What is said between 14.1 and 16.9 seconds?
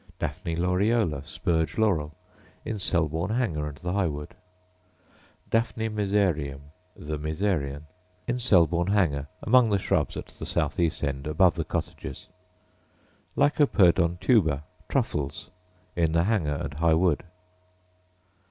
tuber, truffles,— in the Hanger and